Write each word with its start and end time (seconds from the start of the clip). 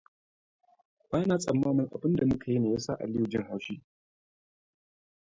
Bana 1.11 1.33
tsammanin 1.41 1.89
abinda 1.95 2.23
muka 2.31 2.47
yi 2.51 2.59
ne 2.59 2.69
ya 2.73 2.79
sa 2.79 2.93
Aliyu 2.99 3.27
jin 3.31 3.43
haushi. 3.47 3.81